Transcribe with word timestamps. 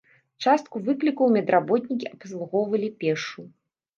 Частку 0.43 0.79
выклікаў 0.87 1.27
медработнікі 1.35 2.09
абслугоўвалі 2.15 2.87
пешшу. 3.03 3.41